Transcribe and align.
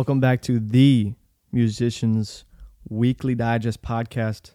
Welcome 0.00 0.18
back 0.18 0.40
to 0.42 0.58
the 0.58 1.12
Musicians 1.52 2.46
Weekly 2.88 3.34
Digest 3.34 3.82
podcast. 3.82 4.52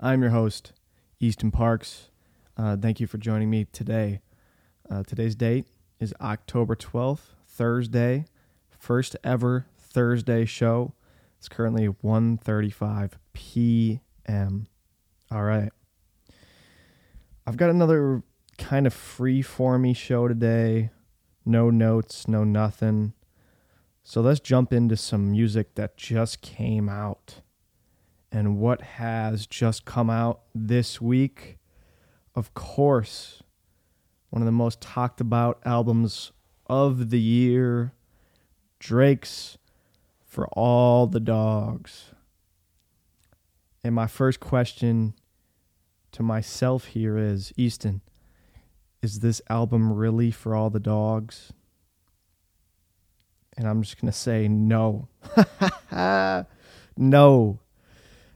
I'm 0.00 0.22
your 0.22 0.30
host, 0.30 0.72
Easton 1.20 1.50
Parks. 1.50 2.08
Uh, 2.56 2.78
thank 2.78 2.98
you 2.98 3.06
for 3.06 3.18
joining 3.18 3.50
me 3.50 3.66
today. 3.66 4.22
Uh, 4.90 5.02
today's 5.02 5.34
date 5.34 5.66
is 6.00 6.14
October 6.18 6.74
12th, 6.74 7.34
Thursday, 7.46 8.24
first 8.70 9.16
ever 9.22 9.66
Thursday 9.78 10.46
show. 10.46 10.94
It's 11.36 11.50
currently 11.50 11.88
1:35 11.88 13.12
p.m. 13.34 14.66
All 15.30 15.42
right. 15.42 15.72
I've 17.46 17.58
got 17.58 17.68
another 17.68 18.22
kind 18.56 18.86
of 18.86 18.94
free 18.94 19.42
formy 19.42 19.92
show 19.92 20.26
today. 20.26 20.88
No 21.44 21.68
notes, 21.68 22.26
no 22.26 22.44
nothing. 22.44 23.12
So 24.08 24.20
let's 24.20 24.38
jump 24.38 24.72
into 24.72 24.96
some 24.96 25.32
music 25.32 25.74
that 25.74 25.96
just 25.96 26.40
came 26.40 26.88
out. 26.88 27.40
And 28.30 28.56
what 28.56 28.80
has 28.80 29.48
just 29.48 29.84
come 29.84 30.08
out 30.08 30.42
this 30.54 31.00
week? 31.00 31.58
Of 32.32 32.54
course, 32.54 33.42
one 34.30 34.42
of 34.42 34.46
the 34.46 34.52
most 34.52 34.80
talked 34.80 35.20
about 35.20 35.58
albums 35.64 36.30
of 36.66 37.10
the 37.10 37.18
year 37.18 37.94
Drake's 38.78 39.58
For 40.24 40.46
All 40.52 41.08
the 41.08 41.18
Dogs. 41.18 42.12
And 43.82 43.92
my 43.92 44.06
first 44.06 44.38
question 44.38 45.14
to 46.12 46.22
myself 46.22 46.84
here 46.84 47.18
is 47.18 47.52
Easton, 47.56 48.02
is 49.02 49.18
this 49.18 49.42
album 49.50 49.92
really 49.92 50.30
for 50.30 50.54
all 50.54 50.70
the 50.70 50.78
dogs? 50.78 51.52
And 53.56 53.66
I'm 53.66 53.82
just 53.82 54.00
going 54.00 54.10
to 54.10 54.16
say 54.16 54.48
no. 54.48 55.08
no. 56.96 57.58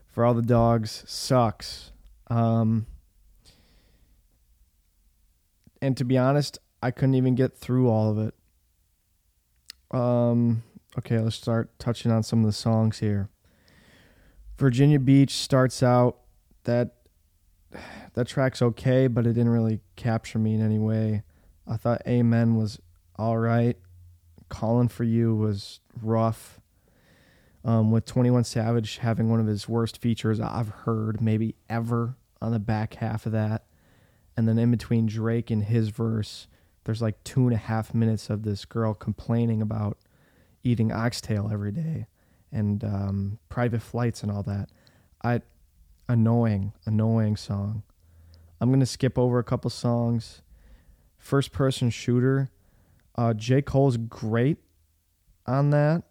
For 0.08 0.24
all 0.24 0.34
the 0.34 0.42
dogs 0.42 1.04
sucks. 1.06 1.92
Um, 2.28 2.86
and 5.82 5.96
to 5.96 6.04
be 6.04 6.16
honest, 6.16 6.58
I 6.82 6.90
couldn't 6.90 7.14
even 7.14 7.34
get 7.34 7.56
through 7.56 7.88
all 7.88 8.10
of 8.10 8.18
it. 8.18 8.34
Um, 9.90 10.62
okay, 10.98 11.18
let's 11.18 11.36
start 11.36 11.78
touching 11.78 12.10
on 12.10 12.22
some 12.22 12.40
of 12.40 12.46
the 12.46 12.52
songs 12.52 13.00
here. 13.00 13.28
Virginia 14.58 14.98
Beach 14.98 15.34
starts 15.34 15.82
out 15.82 16.18
that 16.64 16.96
that 18.14 18.26
track's 18.26 18.60
okay, 18.60 19.06
but 19.06 19.26
it 19.26 19.32
didn't 19.32 19.50
really 19.50 19.80
capture 19.96 20.38
me 20.38 20.54
in 20.54 20.62
any 20.62 20.78
way. 20.78 21.22
I 21.66 21.76
thought 21.76 22.02
Amen 22.06 22.56
was 22.56 22.80
all 23.16 23.38
right. 23.38 23.76
Calling 24.50 24.88
for 24.88 25.04
You 25.04 25.34
was 25.34 25.80
rough. 26.02 26.60
Um, 27.64 27.90
with 27.90 28.06
21 28.06 28.44
Savage 28.44 28.98
having 28.98 29.30
one 29.30 29.40
of 29.40 29.46
his 29.46 29.68
worst 29.68 29.98
features 29.98 30.40
I've 30.40 30.68
heard, 30.68 31.20
maybe 31.20 31.54
ever, 31.68 32.16
on 32.40 32.52
the 32.52 32.58
back 32.58 32.94
half 32.94 33.26
of 33.26 33.32
that. 33.32 33.64
And 34.36 34.48
then 34.48 34.58
in 34.58 34.70
between 34.70 35.06
Drake 35.06 35.50
and 35.50 35.64
his 35.64 35.90
verse, 35.90 36.46
there's 36.84 37.02
like 37.02 37.22
two 37.24 37.44
and 37.44 37.52
a 37.52 37.58
half 37.58 37.94
minutes 37.94 38.30
of 38.30 38.42
this 38.42 38.64
girl 38.64 38.94
complaining 38.94 39.60
about 39.60 39.98
eating 40.62 40.92
oxtail 40.92 41.50
every 41.52 41.72
day 41.72 42.06
and 42.52 42.82
um, 42.84 43.38
private 43.48 43.82
flights 43.82 44.22
and 44.22 44.32
all 44.32 44.42
that. 44.42 44.70
I 45.22 45.42
annoying, 46.08 46.72
annoying 46.86 47.36
song. 47.36 47.82
I'm 48.60 48.70
gonna 48.70 48.86
skip 48.86 49.18
over 49.18 49.38
a 49.38 49.44
couple 49.44 49.70
songs. 49.70 50.42
First 51.18 51.52
person 51.52 51.90
shooter. 51.90 52.50
Uh, 53.16 53.34
J. 53.34 53.62
Cole's 53.62 53.96
great 53.96 54.58
on 55.46 55.70
that. 55.70 56.04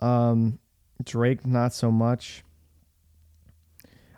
Um, 0.00 0.58
Drake 1.02 1.46
not 1.46 1.72
so 1.72 1.90
much. 1.90 2.44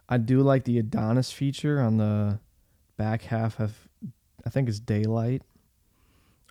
I 0.09 0.19
do 0.19 0.41
like 0.41 0.65
the 0.65 0.79
Adonis 0.79 1.31
feature 1.31 1.81
on 1.81 1.99
the 1.99 2.41
back 2.97 3.23
half 3.23 3.61
of 3.61 3.89
I 4.45 4.51
think 4.51 4.69
it's 4.69 4.81
Daylight. 4.81 5.43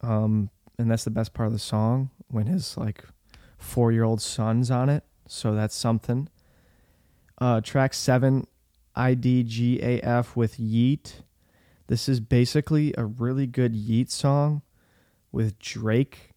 Um, 0.01 0.49
and 0.77 0.89
that's 0.89 1.03
the 1.03 1.11
best 1.11 1.33
part 1.33 1.47
of 1.47 1.53
the 1.53 1.59
song 1.59 2.11
when 2.27 2.45
his 2.45 2.77
like 2.77 3.03
four 3.57 3.91
year 3.91 4.03
old 4.03 4.21
son's 4.21 4.71
on 4.71 4.89
it. 4.89 5.03
So 5.27 5.53
that's 5.53 5.75
something. 5.75 6.29
Uh, 7.39 7.61
track 7.61 7.93
seven, 7.93 8.47
IDGAF 8.95 10.35
with 10.35 10.59
Yeat. 10.59 11.21
This 11.87 12.07
is 12.07 12.19
basically 12.19 12.93
a 12.97 13.05
really 13.05 13.47
good 13.47 13.75
Yeat 13.75 14.11
song 14.11 14.61
with 15.31 15.59
Drake 15.59 16.31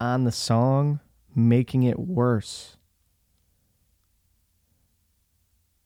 on 0.00 0.24
the 0.24 0.32
song, 0.32 1.00
making 1.34 1.82
it 1.82 1.98
worse. 1.98 2.76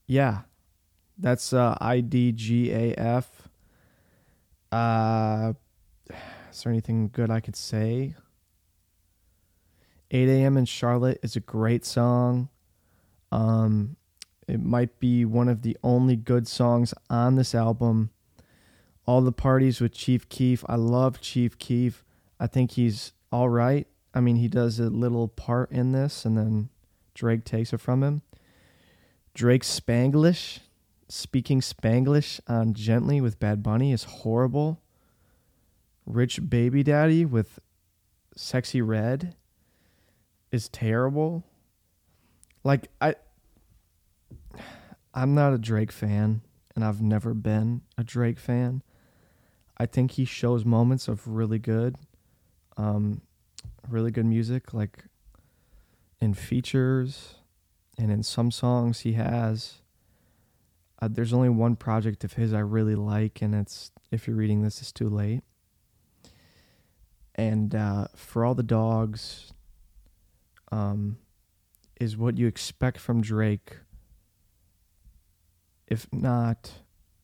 Yeah, 0.07 0.43
that's 1.19 1.53
uh, 1.53 1.77
IDGAF. 1.81 3.25
Uh, 4.71 5.53
is 6.51 6.63
there 6.63 6.73
anything 6.73 7.11
good 7.13 7.31
I 7.31 7.41
could 7.41 7.57
say? 7.57 8.15
8 10.11 10.29
a.m. 10.29 10.57
in 10.57 10.65
Charlotte 10.65 11.19
is 11.23 11.37
a 11.37 11.41
great 11.41 11.85
song. 11.85 12.49
Um, 13.31 13.97
it 14.47 14.61
might 14.61 14.99
be 14.99 15.27
one 15.27 15.49
of 15.49 15.61
the 15.61 15.77
only 15.83 16.17
good 16.17 16.49
songs 16.49 16.95
on 17.11 17.35
this 17.35 17.55
album. 17.55 18.11
All 19.07 19.21
the 19.21 19.33
parties 19.33 19.81
with 19.81 19.93
Chief 19.93 20.29
Keef. 20.29 20.65
I 20.67 20.77
love 20.77 21.21
Chief 21.21 21.59
Keef. 21.59 22.05
I 22.41 22.47
think 22.47 22.73
he's 22.73 23.13
all 23.33 23.49
right. 23.49 23.87
I 24.15 24.21
mean, 24.21 24.37
he 24.37 24.49
does 24.49 24.79
a 24.79 24.91
little 24.91 25.29
part 25.29 25.71
in 25.71 25.93
this, 25.93 26.25
and 26.25 26.37
then 26.37 26.71
Drake 27.15 27.45
takes 27.45 27.73
it 27.73 27.81
from 27.81 28.03
him. 28.03 28.23
Drake 29.35 29.63
Spanglish, 29.63 30.61
speaking 31.09 31.61
Spanglish 31.61 32.41
on 32.49 32.75
Gently 32.75 33.21
with 33.21 33.39
Bad 33.39 33.63
Bunny 33.63 33.93
is 33.93 34.05
horrible. 34.05 34.81
Rich 36.07 36.49
Baby 36.49 36.83
Daddy 36.83 37.25
with 37.25 37.59
Sexyy 38.37 38.87
Red 38.87 39.37
is 40.51 40.69
terrible. 40.69 41.45
Like 42.65 42.89
I 43.01 43.15
I'm 45.13 45.35
not 45.35 45.53
a 45.53 45.59
Drake 45.59 45.93
fan 45.93 46.43
and 46.75 46.85
I've 46.85 47.03
never 47.03 47.35
been 47.35 47.83
a 47.97 48.05
Drake 48.05 48.39
fan. 48.39 48.83
I 49.77 49.87
think 49.87 50.13
he 50.13 50.25
shows 50.25 50.65
moments 50.65 51.09
of 51.09 51.29
really 51.29 51.59
good 51.59 51.97
um 52.79 53.21
really 53.89 54.11
good 54.11 54.25
music 54.25 54.73
like 54.73 55.05
in 56.21 56.33
features 56.33 57.35
and 57.99 58.11
in 58.11 58.23
some 58.23 58.51
songs 58.51 59.01
he 59.01 59.13
has 59.13 59.83
uh, 61.01 61.09
there's 61.09 61.33
only 61.33 61.49
one 61.49 61.77
project 61.77 62.25
of 62.25 62.33
his 62.33 62.55
I 62.55 62.61
really 62.61 62.95
like 62.95 63.43
and 63.43 63.55
it's 63.55 63.91
if 64.11 64.27
you're 64.27 64.37
reading 64.37 64.63
this 64.63 64.81
it's 64.81 64.93
too 64.93 65.09
late 65.09 65.43
and 67.39 67.75
uh, 67.75 68.09
for 68.17 68.45
all 68.45 68.55
the 68.55 68.65
dogs 68.65 69.53
um, 70.73 71.19
is 72.01 72.17
what 72.17 72.37
you 72.37 72.47
expect 72.49 72.99
from 72.99 73.23
Drake, 73.23 73.77
if 75.87 76.07
not 76.13 76.73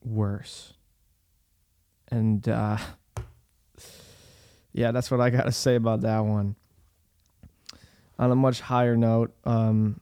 worse. 0.03 0.75
And 2.09 2.49
uh, 2.49 2.79
yeah, 4.75 4.91
that's 4.91 5.09
what 5.09 5.21
I 5.21 5.31
got 5.31 5.45
to 5.45 5.53
say 5.53 5.77
about 5.77 6.01
that 6.01 6.25
one. 6.25 6.57
On 8.19 8.31
a 8.31 8.35
much 8.35 8.61
higher 8.61 8.97
note, 8.97 9.33
um, 9.45 10.01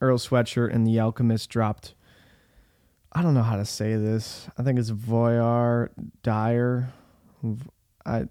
Earl 0.00 0.18
Sweatshirt 0.18 0.74
and 0.74 0.86
The 0.86 0.98
Alchemist 0.98 1.50
dropped. 1.50 1.94
I 3.12 3.22
don't 3.22 3.34
know 3.34 3.42
how 3.42 3.56
to 3.56 3.66
say 3.66 3.96
this. 3.96 4.48
I 4.58 4.62
think 4.62 4.78
it's 4.78 4.90
Voyar 4.90 5.90
Dyer. 6.22 6.88
I 8.04 8.28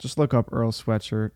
just 0.00 0.18
look 0.18 0.34
up 0.34 0.48
Earl 0.52 0.72
Sweatshirt. 0.72 1.30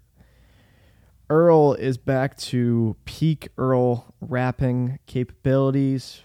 Earl 1.31 1.75
is 1.75 1.97
back 1.97 2.37
to 2.39 2.97
peak 3.05 3.49
Earl 3.57 4.15
rapping 4.21 4.99
capabilities, 5.07 6.23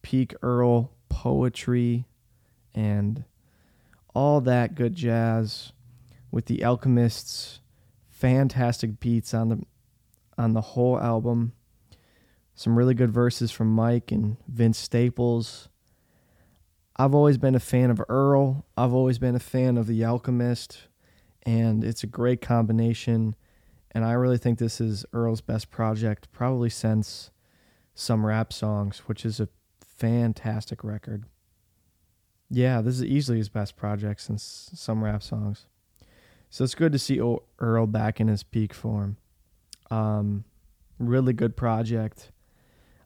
peak 0.00 0.34
Earl 0.42 0.92
poetry, 1.10 2.06
and 2.74 3.24
all 4.14 4.40
that 4.40 4.74
good 4.74 4.94
jazz 4.94 5.72
with 6.30 6.46
the 6.46 6.62
Alchemists 6.62 7.60
fantastic 8.08 9.00
beats 9.00 9.32
on 9.32 9.48
the 9.48 9.62
on 10.36 10.52
the 10.52 10.60
whole 10.60 11.00
album. 11.00 11.52
Some 12.54 12.76
really 12.76 12.94
good 12.94 13.10
verses 13.10 13.50
from 13.50 13.68
Mike 13.68 14.12
and 14.12 14.36
Vince 14.46 14.78
Staples. 14.78 15.68
I've 16.96 17.14
always 17.14 17.38
been 17.38 17.54
a 17.54 17.60
fan 17.60 17.90
of 17.90 18.02
Earl. 18.08 18.66
I've 18.76 18.92
always 18.92 19.18
been 19.18 19.34
a 19.34 19.40
fan 19.40 19.78
of 19.78 19.86
The 19.86 20.04
Alchemist 20.04 20.88
and 21.44 21.82
it's 21.82 22.02
a 22.02 22.06
great 22.06 22.42
combination. 22.42 23.34
And 23.92 24.04
I 24.04 24.12
really 24.12 24.38
think 24.38 24.58
this 24.58 24.80
is 24.80 25.06
Earl's 25.12 25.40
best 25.40 25.70
project, 25.70 26.30
probably 26.32 26.70
since 26.70 27.30
Some 27.94 28.26
Rap 28.26 28.52
Songs, 28.52 29.00
which 29.06 29.24
is 29.24 29.40
a 29.40 29.48
fantastic 29.80 30.84
record. 30.84 31.24
Yeah, 32.50 32.82
this 32.82 32.96
is 32.96 33.04
easily 33.04 33.38
his 33.38 33.48
best 33.48 33.76
project 33.76 34.20
since 34.20 34.70
Some 34.74 35.02
Rap 35.02 35.22
Songs. 35.22 35.66
So 36.50 36.64
it's 36.64 36.74
good 36.74 36.90
to 36.92 36.98
see 36.98 37.20
Earl 37.60 37.86
back 37.86 38.20
in 38.20 38.26
his 38.26 38.42
peak 38.42 38.74
form. 38.74 39.16
Um, 39.88 40.44
really 40.98 41.32
good 41.32 41.56
project. 41.56 42.32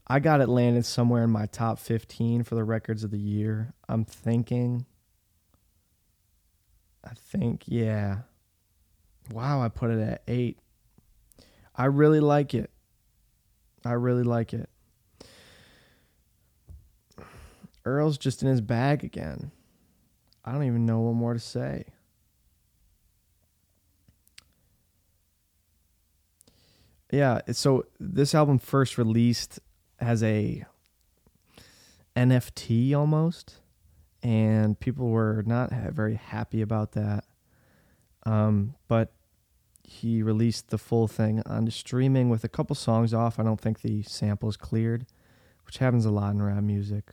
I 0.07 0.19
got 0.19 0.41
it 0.41 0.49
landed 0.49 0.87
somewhere 0.87 1.25
in 1.25 1.31
my 1.31 1.47
top 1.47 1.79
15 1.79 2.43
for 2.43 2.55
the 2.55 2.65
records 2.65 3.05
of 3.05 3.11
the 3.11 3.19
year. 3.19 3.75
I'm 3.87 4.05
thinking. 4.05 4.87
I 7.05 7.13
think, 7.15 7.65
yeah. 7.67 8.21
Wow, 9.31 9.63
I 9.63 9.69
put 9.69 9.91
it 9.91 10.01
at 10.01 10.23
eight. 10.27 10.59
I 11.77 11.85
really 11.87 12.21
like 12.21 12.55
it. 12.55 12.71
I 13.85 13.93
really 13.93 14.23
like 14.23 14.55
it. 14.55 14.71
Earl's 17.85 18.17
just 18.17 18.43
in 18.43 18.49
his 18.49 18.63
bag 18.63 19.05
again. 19.05 19.51
I 20.45 20.53
don't 20.53 20.65
even 20.65 20.87
know 20.87 21.01
what 21.01 21.15
more 21.15 21.35
to 21.35 21.41
say. 21.41 21.85
Yeah, 27.15 27.43
so 27.53 27.87
this 28.01 28.35
album 28.35 28.59
first 28.59 28.99
released 28.99 29.61
as 30.01 30.21
a 30.25 30.65
NFT 32.17 32.93
almost, 32.93 33.61
and 34.21 34.79
people 34.81 35.11
were 35.11 35.45
not 35.47 35.71
very 35.71 36.17
happy 36.17 36.61
about 36.61 36.91
that. 36.93 37.25
Um, 38.27 38.75
but 38.89 39.13
he 39.85 40.25
released 40.25 40.71
the 40.71 40.79
full 40.79 41.07
thing 41.07 41.41
on 41.47 41.71
streaming 41.71 42.31
with 42.31 42.43
a 42.43 42.49
couple 42.49 42.75
songs 42.75 43.15
off. 43.15 43.39
I 43.39 43.45
don't 43.45 43.61
think 43.61 43.83
the 43.83 44.03
samples 44.03 44.57
cleared, 44.57 45.07
which 45.67 45.79
happens 45.79 46.05
a 46.07 46.11
lot 46.11 46.35
in 46.35 46.43
rap 46.43 46.65
music. 46.65 47.13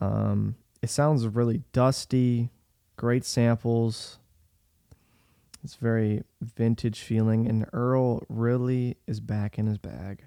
Um, 0.00 0.54
it 0.80 0.90
sounds 0.90 1.26
really 1.26 1.64
dusty, 1.72 2.50
great 2.94 3.24
samples. 3.24 4.20
It's 5.64 5.76
very 5.76 6.22
vintage 6.42 7.00
feeling, 7.00 7.48
and 7.48 7.64
Earl 7.72 8.22
really 8.28 8.98
is 9.06 9.18
back 9.18 9.58
in 9.58 9.66
his 9.66 9.78
bag. 9.78 10.22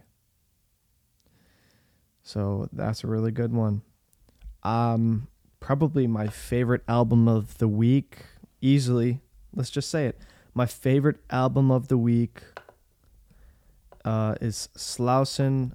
So 2.24 2.68
that's 2.74 3.04
a 3.04 3.07
really 3.07 3.30
good 3.30 3.54
one. 3.54 3.84
Um, 4.63 5.28
probably 5.60 6.07
my 6.07 6.28
favorite 6.28 6.81
album 6.88 7.28
of 7.28 7.60
the 7.60 7.68
week, 7.68 8.18
easily. 8.62 9.22
Let's 9.56 9.69
just 9.69 9.92
say 9.92 10.07
it. 10.07 10.18
My 10.56 10.66
favorite 10.66 11.18
album 11.30 11.69
of 11.69 11.88
the 11.88 12.00
week 12.00 12.42
uh, 14.04 14.36
is 14.42 14.69
Slauson. 14.75 15.74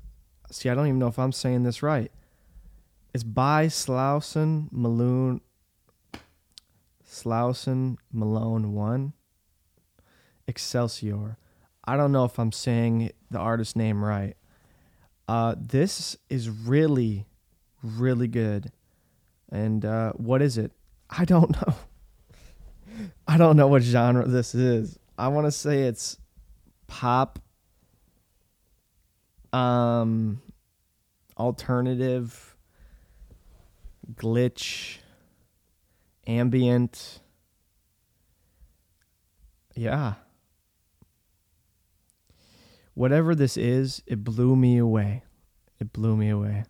See, 0.50 0.70
I 0.70 0.74
don't 0.74 0.88
even 0.88 0.98
know 0.98 1.06
if 1.06 1.20
I'm 1.20 1.30
saying 1.30 1.62
this 1.62 1.84
right. 1.84 2.10
It's 3.14 3.22
by 3.22 3.66
Slauson 3.66 4.66
Malone. 4.72 5.40
Slauson 7.08 7.98
Malone 8.12 8.72
one. 8.72 9.12
Excelsior. 10.52 11.38
I 11.82 11.96
don't 11.96 12.12
know 12.12 12.26
if 12.26 12.38
I'm 12.38 12.52
saying 12.52 13.10
the 13.30 13.38
artist 13.38 13.74
name 13.74 14.04
right. 14.04 14.36
Uh, 15.26 15.54
this 15.58 16.14
is 16.28 16.50
really, 16.50 17.24
really 17.82 18.28
good. 18.28 18.70
And 19.50 19.82
uh, 19.82 20.12
what 20.12 20.42
is 20.42 20.58
it? 20.58 20.72
I 21.08 21.24
don't 21.24 21.50
know. 21.66 21.74
I 23.26 23.38
don't 23.38 23.56
know 23.56 23.66
what 23.66 23.82
genre 23.82 24.26
this 24.26 24.54
is. 24.54 24.98
I 25.16 25.28
want 25.28 25.46
to 25.46 25.50
say 25.50 25.84
it's 25.84 26.18
pop, 26.86 27.38
um, 29.54 30.42
alternative, 31.38 32.54
glitch, 34.14 34.98
ambient. 36.26 37.20
Yeah. 39.74 40.14
Whatever 42.94 43.34
this 43.34 43.56
is, 43.56 44.02
it 44.06 44.22
blew 44.22 44.54
me 44.54 44.78
away. 44.78 45.22
It 45.80 45.92
blew 45.92 46.16
me 46.16 46.28
away. 46.28 46.64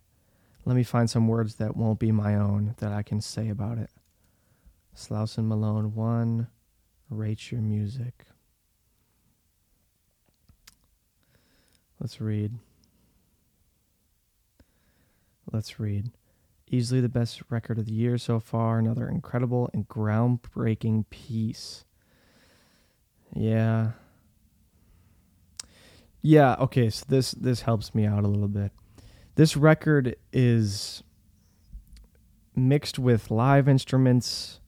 Let 0.65 0.75
me 0.75 0.83
find 0.83 1.09
some 1.09 1.27
words 1.27 1.55
that 1.55 1.75
won't 1.75 1.99
be 1.99 2.11
my 2.11 2.35
own 2.35 2.75
that 2.79 2.93
I 2.93 3.03
can 3.03 3.19
say 3.19 3.49
about 3.49 3.77
it. 3.77 3.89
Slauson 4.95 5.45
Malone 5.45 5.93
1. 5.93 6.47
Rate 7.09 7.51
your 7.51 7.61
music. 7.61 8.25
Let's 11.99 12.21
read. 12.21 12.53
Let's 15.51 15.79
read. 15.79 16.11
Easily 16.69 17.01
the 17.01 17.09
best 17.09 17.41
record 17.49 17.77
of 17.77 17.85
the 17.85 17.93
year 17.93 18.17
so 18.17 18.39
far. 18.39 18.79
Another 18.79 19.07
incredible 19.07 19.69
and 19.73 19.87
groundbreaking 19.87 21.09
piece. 21.09 21.85
Yeah. 23.35 23.91
Yeah, 26.25 26.55
okay, 26.55 26.89
so 26.89 27.05
this 27.09 27.31
this 27.31 27.63
helps 27.63 27.93
me 27.93 28.05
out 28.05 28.23
a 28.23 28.29
little 28.29 28.47
bit. 28.47 28.71
This 29.35 29.57
record 29.57 30.15
is 30.31 31.03
mixed 32.55 32.97
with 32.97 33.29
live 33.29 33.67
instruments, 33.67 34.61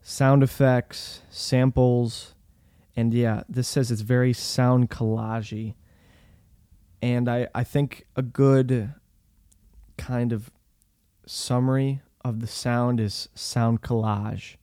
sound 0.00 0.44
effects, 0.44 1.22
samples, 1.30 2.36
and 2.94 3.12
yeah, 3.12 3.42
this 3.48 3.66
says 3.66 3.90
it's 3.90 4.02
very 4.02 4.32
sound 4.32 4.88
collagey. 4.88 5.74
And 7.02 7.28
I, 7.28 7.48
I 7.56 7.64
think 7.64 8.06
a 8.14 8.22
good 8.22 8.94
kind 9.96 10.32
of 10.32 10.52
summary 11.26 12.02
of 12.24 12.38
the 12.38 12.46
sound 12.46 13.00
is 13.00 13.28
sound 13.34 13.82
collage. 13.82 14.54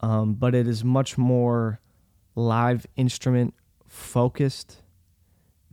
Um, 0.00 0.32
but 0.32 0.54
it 0.54 0.66
is 0.66 0.82
much 0.82 1.18
more 1.18 1.80
live 2.34 2.86
instrument 2.96 3.52
focused 3.86 4.80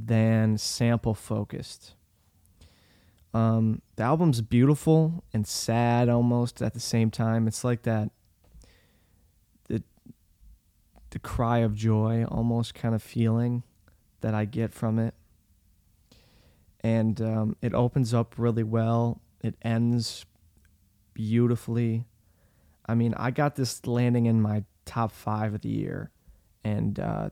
than 0.06 0.58
sample 0.58 1.14
focused. 1.14 1.94
Um, 3.34 3.82
the 3.96 4.04
album's 4.04 4.42
beautiful 4.42 5.24
and 5.34 5.48
sad 5.48 6.08
almost 6.08 6.62
at 6.62 6.74
the 6.74 6.80
same 6.80 7.10
time. 7.10 7.48
It's 7.48 7.64
like 7.64 7.84
that 7.84 8.12
the 9.66 9.82
the 11.10 11.20
cry 11.20 11.60
of 11.60 11.74
joy 11.74 12.26
almost 12.26 12.76
kind 12.76 12.94
of 12.94 13.02
feeling 13.02 13.64
that 14.22 14.34
I 14.34 14.46
get 14.46 14.74
from 14.74 15.00
it. 15.00 15.16
And 16.82 17.20
um, 17.22 17.56
it 17.62 17.74
opens 17.74 18.14
up 18.14 18.36
really 18.38 18.64
well. 18.64 19.22
It 19.42 19.56
ends 19.62 20.26
beautifully. 21.14 22.06
I 22.86 22.96
mean, 22.96 23.14
I 23.16 23.32
got 23.32 23.56
this 23.56 23.86
landing 23.88 24.26
in 24.26 24.42
my 24.42 24.64
top 24.86 25.12
five 25.12 25.54
of 25.54 25.62
the 25.62 25.70
year, 25.70 26.12
and 26.64 27.00
uh, 27.00 27.30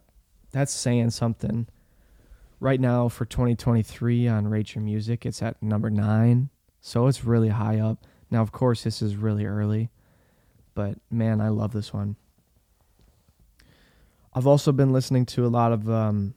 that's 0.51 0.73
saying 0.73 1.09
something 1.09 1.67
right 2.61 2.79
now 2.79 3.09
for 3.09 3.25
2023 3.25 4.27
on 4.27 4.47
Rate 4.47 4.75
Your 4.75 4.83
Music, 4.83 5.25
it's 5.25 5.41
at 5.41 5.61
number 5.61 5.89
nine. 5.89 6.49
So 6.79 7.07
it's 7.07 7.25
really 7.25 7.49
high 7.49 7.79
up. 7.79 8.05
Now, 8.29 8.41
of 8.41 8.51
course, 8.51 8.83
this 8.83 9.01
is 9.01 9.17
really 9.17 9.45
early, 9.45 9.89
but 10.73 10.99
man, 11.09 11.41
I 11.41 11.49
love 11.49 11.73
this 11.73 11.91
one. 11.91 12.15
I've 14.33 14.47
also 14.47 14.71
been 14.71 14.93
listening 14.93 15.25
to 15.27 15.45
a 15.45 15.49
lot 15.49 15.73
of 15.73 15.89
um, 15.89 16.35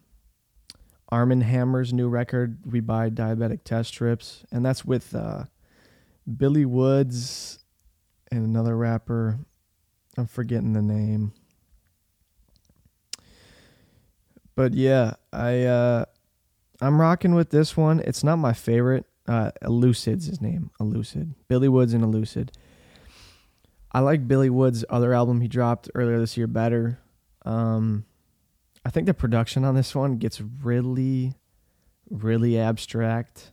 Armand 1.11 1.45
Hammer's 1.45 1.93
new 1.93 2.09
record, 2.09 2.59
We 2.65 2.81
Buy 2.81 3.11
Diabetic 3.11 3.63
Test 3.63 3.91
Strips, 3.91 4.45
and 4.51 4.65
that's 4.65 4.85
with 4.85 5.15
uh, 5.15 5.45
Billy 6.37 6.65
Woods 6.65 7.61
and 8.33 8.45
another 8.45 8.77
rapper. 8.77 9.39
I'm 10.17 10.27
forgetting 10.27 10.73
the 10.73 10.83
name. 10.83 11.33
But 14.57 14.75
yeah, 14.75 15.15
I 15.33 15.63
uh, 15.63 16.05
I'm 16.81 17.01
rocking 17.01 17.35
with 17.35 17.51
this 17.51 17.77
one. 17.77 18.01
It's 18.01 18.25
not 18.25 18.37
my 18.37 18.53
favorite. 18.53 19.07
Uh, 19.27 19.51
Elucid's 19.63 20.27
his 20.27 20.41
name. 20.41 20.71
Elucid. 20.81 21.35
Billy 21.49 21.69
Woods 21.69 21.95
and 21.95 22.05
Elucid. 22.05 22.51
I 23.93 24.01
like 24.01 24.27
Billy 24.27 24.51
Woods' 24.51 24.85
other 24.91 25.15
album 25.15 25.41
he 25.41 25.49
dropped 25.49 25.89
earlier 25.95 26.19
this 26.19 26.37
year 26.37 26.49
better. 26.49 26.99
Um, 27.47 28.05
I 28.85 28.91
think 28.91 29.07
the 29.07 29.15
production 29.15 29.65
on 29.65 29.77
this 29.77 29.95
one 29.95 30.19
gets 30.19 30.41
really, 30.41 31.35
really 32.11 32.59
abstract, 32.59 33.53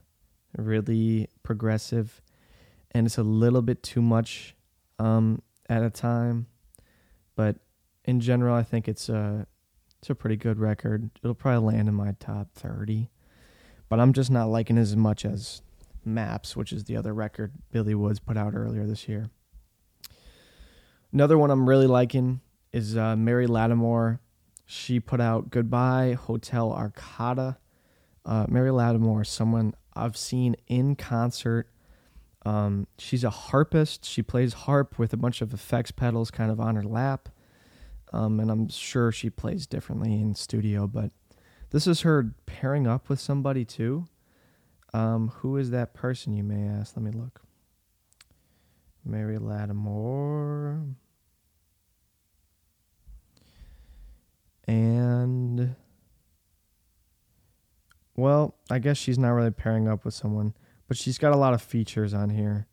really 0.58 1.30
progressive, 1.44 2.22
and 2.92 3.06
it's 3.06 3.18
a 3.18 3.24
little 3.24 3.62
bit 3.62 3.84
too 3.84 4.02
much 4.02 4.56
um, 5.00 5.42
at 5.70 5.84
a 5.84 5.90
time. 5.90 6.48
But 7.36 7.58
in 8.04 8.20
general, 8.20 8.56
I 8.56 8.64
think 8.64 8.88
it's 8.88 9.10
a 9.10 9.46
it's 10.02 10.10
a 10.10 10.16
pretty 10.16 10.36
good 10.36 10.60
record. 10.60 11.12
It'll 11.24 11.36
probably 11.36 11.76
land 11.76 11.88
in 11.88 11.96
my 11.96 12.16
top 12.20 12.50
thirty 12.54 13.10
but 13.92 14.00
I'm 14.00 14.14
just 14.14 14.32
not 14.32 14.48
liking 14.48 14.78
it 14.78 14.82
as 14.82 14.96
much 14.96 15.26
as 15.26 15.62
Maps, 16.06 16.56
which 16.56 16.72
is 16.72 16.86
the 16.86 16.96
other 16.96 17.14
record 17.14 17.52
Billy 17.74 17.94
Woods 17.94 18.22
put 18.22 18.38
out 18.38 18.54
earlier 18.56 18.88
this 18.88 19.10
year. 19.10 19.30
Another 21.12 21.38
one 21.38 21.52
I'm 21.52 21.68
really 21.68 21.88
liking 21.88 22.40
is 22.72 22.96
uh, 22.96 23.18
Mary 23.18 23.48
Lattimore. 23.48 24.22
She 24.66 25.02
put 25.02 25.20
out 25.20 25.50
Goodbye 25.50 26.14
Hotel 26.14 26.72
Arcata. 26.72 27.58
Uh, 28.26 28.46
Mary 28.48 28.72
Lattimore 28.72 29.26
someone 29.26 29.74
I've 29.94 30.16
seen 30.16 30.56
in 30.68 30.96
concert. 30.96 31.68
Um, 32.46 32.88
she's 32.98 33.26
a 33.26 33.30
harpist. 33.30 34.06
She 34.06 34.22
plays 34.22 34.54
harp 34.54 34.98
with 34.98 35.12
a 35.12 35.18
bunch 35.18 35.42
of 35.42 35.54
effects 35.54 35.92
pedals 35.92 36.32
kind 36.32 36.50
of 36.50 36.62
on 36.62 36.78
her 36.78 36.84
lap. 36.84 37.28
Um, 38.14 38.40
and 38.40 38.52
I'm 38.52 38.68
sure 38.70 39.12
she 39.12 39.30
plays 39.30 39.66
differently 39.68 40.14
in 40.14 40.36
studio, 40.36 40.88
but 40.88 41.12
This 41.72 41.88
is 41.88 42.02
her 42.02 42.34
pairing 42.46 42.86
up 42.86 43.08
with 43.10 43.20
somebody 43.20 43.64
too. 43.66 44.06
Um, 44.94 45.30
who 45.38 45.56
is 45.56 45.72
that 45.72 45.94
person, 45.94 46.34
you 46.34 46.44
may 46.44 46.68
ask? 46.68 46.96
Let 46.98 47.04
me 47.06 47.12
look. 47.12 47.42
Mary 49.06 49.38
Lattimore. 49.40 50.82
And 54.68 55.76
well, 58.18 58.56
I 58.70 58.80
guess 58.80 58.98
she's 58.98 59.18
not 59.18 59.32
really 59.32 59.52
pairing 59.52 59.88
up 59.88 60.04
with 60.06 60.14
someone, 60.14 60.54
but 60.88 60.98
she's 60.98 61.18
got 61.18 61.34
a 61.34 61.38
lot 61.38 61.54
of 61.54 61.62
features 61.62 62.14
on 62.14 62.30
here, 62.32 62.68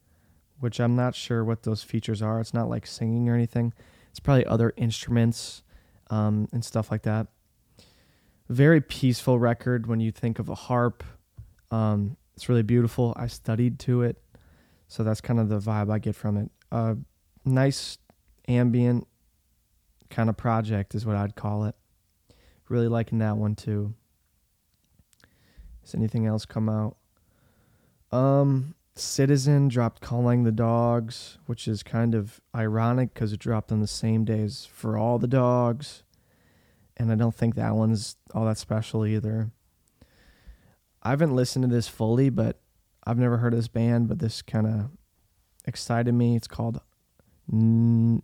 which 0.58 0.80
I'm 0.80 0.96
not 0.96 1.14
sure 1.14 1.44
what 1.44 1.62
those 1.62 1.84
features 1.84 2.20
are. 2.20 2.40
It's 2.40 2.52
not 2.52 2.68
like 2.68 2.84
singing 2.86 3.28
or 3.28 3.34
anything. 3.34 3.72
It's 4.18 4.24
probably 4.24 4.46
other 4.46 4.74
instruments 4.76 5.62
um, 6.10 6.48
and 6.52 6.64
stuff 6.64 6.90
like 6.90 7.02
that. 7.02 7.28
Very 8.48 8.80
peaceful 8.80 9.38
record 9.38 9.86
when 9.86 10.00
you 10.00 10.10
think 10.10 10.40
of 10.40 10.48
a 10.48 10.56
harp. 10.56 11.04
Um, 11.70 12.16
it's 12.34 12.48
really 12.48 12.64
beautiful. 12.64 13.14
I 13.16 13.28
studied 13.28 13.78
to 13.80 14.02
it, 14.02 14.20
so 14.88 15.04
that's 15.04 15.20
kind 15.20 15.38
of 15.38 15.48
the 15.48 15.60
vibe 15.60 15.88
I 15.88 16.00
get 16.00 16.16
from 16.16 16.36
it. 16.36 16.50
Uh, 16.72 16.96
nice 17.44 17.98
ambient 18.48 19.06
kind 20.10 20.28
of 20.28 20.36
project 20.36 20.96
is 20.96 21.06
what 21.06 21.14
I'd 21.14 21.36
call 21.36 21.66
it. 21.66 21.76
Really 22.68 22.88
liking 22.88 23.18
that 23.18 23.36
one 23.36 23.54
too. 23.54 23.94
Has 25.82 25.94
anything 25.94 26.26
else 26.26 26.44
come 26.44 26.68
out? 26.68 26.96
Um, 28.10 28.74
Citizen 28.98 29.68
dropped 29.68 30.00
Calling 30.00 30.44
the 30.44 30.52
Dogs, 30.52 31.38
which 31.46 31.68
is 31.68 31.82
kind 31.82 32.14
of 32.14 32.40
ironic 32.54 33.14
because 33.14 33.32
it 33.32 33.40
dropped 33.40 33.72
on 33.72 33.80
the 33.80 33.86
same 33.86 34.24
day 34.24 34.40
as 34.42 34.66
For 34.66 34.98
All 34.98 35.18
the 35.18 35.26
Dogs. 35.26 36.02
And 36.96 37.12
I 37.12 37.14
don't 37.14 37.34
think 37.34 37.54
that 37.54 37.74
one's 37.74 38.16
all 38.34 38.46
that 38.46 38.58
special 38.58 39.06
either. 39.06 39.50
I 41.02 41.10
haven't 41.10 41.34
listened 41.34 41.62
to 41.62 41.68
this 41.68 41.88
fully, 41.88 42.28
but 42.28 42.60
I've 43.06 43.18
never 43.18 43.38
heard 43.38 43.54
of 43.54 43.58
this 43.58 43.68
band, 43.68 44.08
but 44.08 44.18
this 44.18 44.42
kind 44.42 44.66
of 44.66 44.90
excited 45.64 46.12
me. 46.12 46.34
It's 46.36 46.48
called 46.48 46.80
N- 47.52 48.22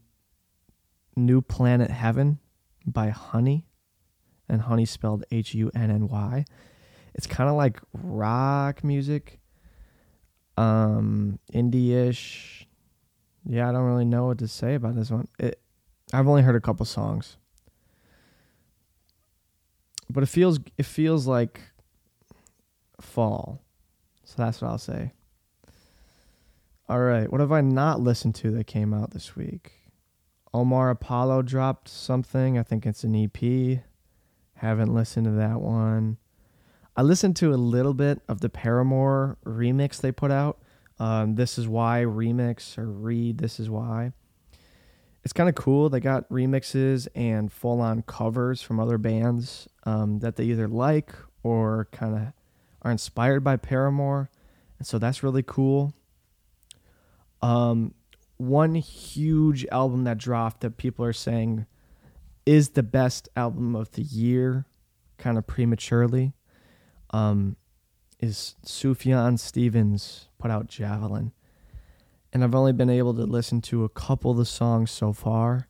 New 1.17 1.41
Planet 1.41 1.91
Heaven 1.91 2.41
by 2.85 3.11
Hunny, 3.11 3.67
and 4.49 4.63
Hunny 4.63 4.85
spelled 4.85 5.25
H 5.31 5.55
U 5.55 5.71
N 5.75 5.91
N 5.91 6.09
Y. 6.09 6.45
It's 7.15 7.27
kind 7.27 7.49
of 7.49 7.55
like 7.57 7.81
rock 7.93 8.83
music, 8.83 9.39
um, 10.57 11.39
indie-ish. 11.53 12.67
Yeah, 13.47 13.69
I 13.69 13.73
don't 13.73 13.85
really 13.85 14.05
know 14.05 14.27
what 14.27 14.39
to 14.39 14.49
say 14.49 14.75
about 14.75 14.95
this 14.95 15.11
one. 15.11 15.29
It, 15.39 15.61
I've 16.13 16.29
only 16.29 16.43
heard 16.43 16.57
a 16.57 16.61
couple 16.61 16.87
songs, 16.87 17.37
but 20.09 20.23
it 20.23 20.27
feels 20.27 20.61
it 20.79 20.87
feels 20.87 21.27
like 21.27 21.61
fall. 23.01 23.61
So 24.25 24.35
that's 24.39 24.63
what 24.63 24.71
I'll 24.71 24.79
say. 24.79 25.13
All 26.89 27.01
right, 27.01 27.31
what 27.31 27.41
have 27.41 27.53
I 27.53 27.61
not 27.61 28.01
listened 28.01 28.35
to 28.37 28.51
that 28.53 28.67
came 28.67 28.93
out 28.93 29.13
this 29.13 29.37
week? 29.37 29.73
Omar 30.53 30.91
Apollo 30.91 31.43
dropped 31.43 31.89
something. 31.89 32.59
I 32.59 32.63
think 32.63 32.87
it's 32.87 33.05
an 33.05 33.15
EP. 33.17 33.81
Haven't 34.57 34.95
listened 34.95 35.25
to 35.27 35.33
that 35.33 35.61
one. 35.61 36.19
I 36.97 37.03
listened 37.03 37.35
to 37.37 37.53
a 37.53 37.57
little 37.57 37.95
bit 37.95 38.23
of 38.29 38.41
the 38.41 38.49
Paramore 38.49 39.37
remix 39.45 40.01
they 40.01 40.13
put 40.13 40.31
out. 40.31 40.59
Um, 41.01 41.35
this 41.35 41.59
is 41.59 41.67
why 41.67 42.05
remix 42.07 42.79
or 42.79 42.87
read 42.87 43.39
this 43.39 43.59
is 43.59 43.69
why. 43.69 44.13
It's 45.25 45.33
kind 45.33 45.49
of 45.49 45.57
cool. 45.57 45.89
They 45.89 45.99
got 45.99 46.29
remixes 46.29 47.09
and 47.15 47.51
full 47.51 47.81
on 47.81 48.03
covers 48.03 48.63
from 48.63 48.79
other 48.79 48.99
bands 48.99 49.67
um, 49.85 50.21
that 50.21 50.37
they 50.37 50.45
either 50.45 50.69
like 50.69 51.15
or 51.43 51.89
kind 51.91 52.15
of 52.15 52.33
are 52.83 52.93
inspired 52.93 53.43
by 53.43 53.57
Paramore. 53.57 54.31
And 54.79 54.87
so 54.87 54.99
that's 54.99 55.25
really 55.25 55.43
cool. 55.43 55.95
Um, 57.43 57.95
one 58.37 58.77
huge 58.77 59.67
album 59.73 60.05
that 60.05 60.19
dropped 60.19 60.61
that 60.61 60.77
people 60.77 61.05
are 61.05 61.13
saying 61.13 61.67
is 62.47 62.71
the 62.71 62.83
best 62.83 63.29
album 63.35 63.75
of 63.75 63.91
the 63.93 64.03
year, 64.03 64.67
kind 65.19 65.39
of 65.39 65.47
prematurely 65.47 66.35
um, 67.11 67.57
is 68.21 68.57
Sufjan 68.65 69.39
Stevens 69.39 70.29
put 70.39 70.51
out 70.51 70.69
Javelin. 70.69 71.33
And 72.33 72.43
I've 72.43 72.55
only 72.55 72.73
been 72.73 72.91
able 72.91 73.15
to 73.15 73.25
listen 73.25 73.61
to 73.63 73.85
a 73.85 73.89
couple 73.89 74.33
of 74.33 74.37
the 74.37 74.45
songs 74.45 74.91
so 74.91 75.13
far. 75.13 75.67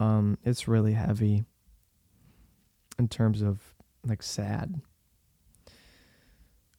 Um, 0.00 0.38
it's 0.44 0.66
really 0.66 0.94
heavy 0.94 1.44
in 2.98 3.08
terms 3.08 3.42
of 3.42 3.60
like 4.04 4.22
sad. 4.22 4.80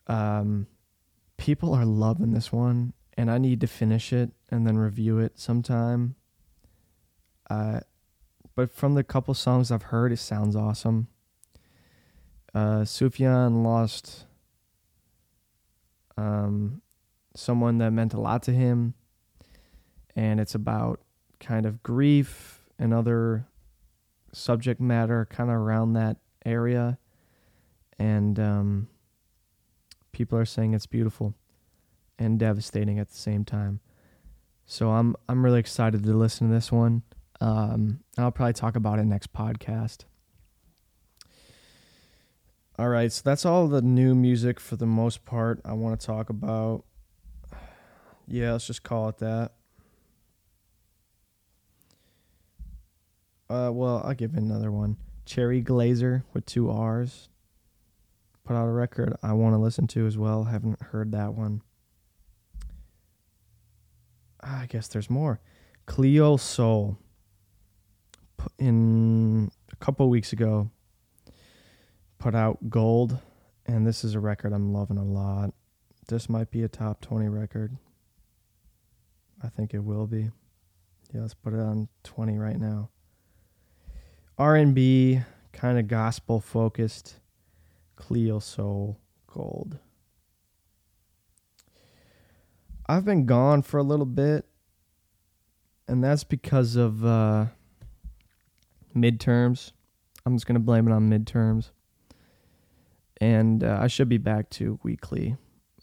Um, 0.07 0.67
people 1.37 1.73
are 1.73 1.85
loving 1.85 2.31
this 2.31 2.51
one, 2.51 2.93
and 3.15 3.29
I 3.29 3.37
need 3.37 3.61
to 3.61 3.67
finish 3.67 4.11
it 4.11 4.31
and 4.49 4.65
then 4.65 4.77
review 4.77 5.19
it 5.19 5.39
sometime. 5.39 6.15
Uh, 7.49 7.81
but 8.55 8.71
from 8.71 8.95
the 8.95 9.03
couple 9.03 9.33
songs 9.33 9.71
I've 9.71 9.83
heard, 9.83 10.11
it 10.11 10.19
sounds 10.19 10.55
awesome. 10.55 11.07
Uh, 12.53 12.81
Sufjan 12.81 13.63
lost 13.63 14.25
um, 16.17 16.81
someone 17.35 17.79
that 17.79 17.91
meant 17.91 18.13
a 18.13 18.19
lot 18.19 18.43
to 18.43 18.51
him, 18.51 18.93
and 20.15 20.39
it's 20.39 20.53
about 20.53 20.99
kind 21.39 21.65
of 21.65 21.81
grief 21.81 22.63
and 22.77 22.93
other 22.93 23.47
subject 24.31 24.79
matter 24.79 25.25
kind 25.29 25.49
of 25.49 25.55
around 25.55 25.93
that 25.93 26.17
area. 26.45 26.97
And 27.99 28.39
um, 28.39 28.87
people 30.11 30.37
are 30.37 30.45
saying 30.45 30.73
it's 30.73 30.85
beautiful 30.85 31.35
and 32.17 32.39
devastating 32.39 32.99
at 32.99 33.09
the 33.09 33.17
same 33.17 33.45
time. 33.45 33.79
So 34.65 34.91
I'm 34.91 35.15
I'm 35.27 35.43
really 35.43 35.59
excited 35.59 36.03
to 36.03 36.13
listen 36.13 36.47
to 36.47 36.53
this 36.53 36.71
one. 36.71 37.03
Um, 37.41 37.99
I'll 38.17 38.31
probably 38.31 38.53
talk 38.53 38.75
about 38.75 38.99
it 38.99 39.05
next 39.05 39.33
podcast. 39.33 40.05
All 42.79 42.89
right, 42.89 43.11
so 43.11 43.21
that's 43.23 43.45
all 43.45 43.67
the 43.67 43.83
new 43.83 44.15
music 44.15 44.59
for 44.59 44.75
the 44.75 44.87
most 44.87 45.25
part 45.25 45.61
I 45.63 45.73
want 45.73 45.99
to 45.99 46.05
talk 46.05 46.31
about. 46.31 46.83
Yeah, 48.27 48.53
let's 48.53 48.65
just 48.65 48.81
call 48.81 49.09
it 49.09 49.19
that. 49.19 49.51
Uh, 53.47 53.69
well, 53.71 54.01
I'll 54.03 54.15
give 54.15 54.33
another 54.33 54.71
one. 54.71 54.97
Cherry 55.25 55.61
Glazerr 55.61 56.23
with 56.33 56.47
two 56.47 56.71
R's. 56.71 57.29
Put 58.43 58.55
out 58.55 58.67
a 58.67 58.71
record 58.71 59.15
I 59.21 59.33
want 59.33 59.53
to 59.53 59.59
listen 59.59 59.85
to 59.87 60.07
as 60.07 60.17
well. 60.17 60.45
Haven't 60.45 60.81
heard 60.81 61.11
that 61.11 61.35
one. 61.35 61.61
Ah, 64.41 64.61
I 64.61 64.65
guess 64.65 64.87
there's 64.87 65.11
more. 65.11 65.39
Cleo 65.85 66.37
Sol. 66.37 66.97
In 68.57 69.51
a 69.71 69.75
couple 69.75 70.09
weeks 70.09 70.33
ago, 70.33 70.71
put 72.23 72.33
out 72.33 72.69
Gold, 72.69 73.19
and 73.65 73.85
this 73.85 74.05
is 74.05 74.15
a 74.15 74.19
record 74.19 74.53
I'm 74.53 74.71
loving 74.71 74.97
a 74.97 75.03
lot. 75.03 75.53
This 76.07 76.29
might 76.29 76.49
be 76.51 76.63
a 76.63 76.69
top 76.69 77.01
20 77.01 77.27
record. 77.27 77.75
I 79.43 79.49
think 79.49 79.73
it 79.73 79.83
will 79.83 80.07
be. 80.07 80.31
Yeah, 81.13 81.19
let's 81.19 81.33
put 81.33 81.53
it 81.53 81.59
on 81.59 81.89
20 82.05 82.37
right 82.37 82.57
now. 82.57 82.89
R&B, 84.37 85.19
kind 85.51 85.77
of 85.77 85.89
gospel 85.89 86.39
focused. 86.39 87.19
Cleo 87.97 88.39
Sol 88.39 88.97
Gold. 89.27 89.79
I've 92.87 93.03
been 93.03 93.25
gone 93.25 93.63
for 93.63 93.79
a 93.79 93.83
little 93.83 94.05
bit, 94.05 94.45
and 95.89 96.01
that's 96.01 96.23
because 96.23 96.77
of 96.77 97.03
uh, 97.03 97.47
midterms. 98.95 99.73
I'm 100.25 100.37
just 100.37 100.47
going 100.47 100.55
to 100.55 100.61
blame 100.61 100.87
it 100.87 100.93
on 100.93 101.09
midterms 101.09 101.71
and 103.21 103.63
uh, 103.63 103.79
I 103.81 103.87
should 103.87 104.09
be 104.09 104.17
back 104.17 104.49
to 104.51 104.79
weekly 104.83 105.35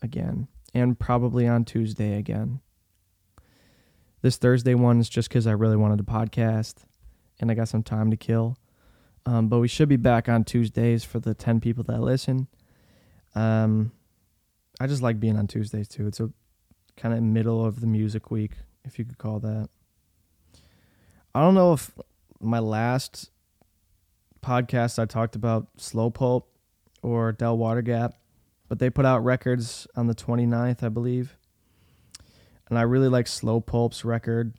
again, 0.03 0.49
and 0.75 0.99
probably 0.99 1.47
on 1.47 1.65
Tuesday 1.65 2.19
again. 2.19 2.61
This 4.23 4.37
Thursday 4.37 4.75
one 4.75 5.01
is 5.01 5.09
just 5.09 5.29
because 5.29 5.47
I 5.47 5.53
really 5.53 5.77
wanted 5.77 5.99
to 5.99 6.05
podcast, 6.05 6.85
and 7.41 7.51
I 7.51 7.55
got 7.55 7.69
some 7.69 7.83
time 7.83 8.11
to 8.11 8.17
kill. 8.17 8.57
Um, 9.27 9.49
but 9.49 9.59
we 9.59 9.69
should 9.69 9.89
be 9.89 9.97
back 9.97 10.29
on 10.29 10.45
Tuesdays 10.45 11.05
for 11.05 11.21
the 11.21 11.35
ten 11.35 11.61
people 11.61 11.85
that 11.85 12.01
listen. 12.01 12.49
Um, 13.35 13.93
I 14.81 14.87
just 14.87 15.03
like 15.03 15.21
being 15.21 15.37
on 15.37 15.47
Tuesdays 15.47 15.89
too. 15.89 16.07
It's 16.07 16.21
a 16.21 16.31
kind 16.97 17.15
of 17.15 17.23
middle 17.23 17.65
of 17.65 17.81
the 17.81 17.87
music 17.87 18.31
week, 18.31 18.53
if 18.85 18.99
you 18.99 19.05
could 19.05 19.19
call 19.19 19.41
that. 19.41 19.69
I 21.35 21.41
don't 21.41 21.55
know 21.55 21.73
if 21.73 21.93
my 22.41 22.59
last 22.59 23.31
podcast 24.43 24.99
I 24.99 25.05
talked 25.05 25.37
about 25.37 25.69
slow 25.77 26.11
pulp 26.11 26.49
or 27.03 27.33
Del 27.33 27.57
Water 27.57 27.83
Gap, 27.83 28.15
but 28.69 28.79
they 28.79 28.91
put 28.91 29.05
out 29.05 29.25
records 29.25 29.87
on 29.97 30.07
the 30.07 30.15
29th, 30.15 30.83
I 30.83 30.89
believe. 30.89 31.37
And 32.69 32.79
I 32.79 32.83
really 32.83 33.09
like 33.09 33.27
Slow 33.27 33.61
Pulp's 33.61 34.05
record. 34.05 34.55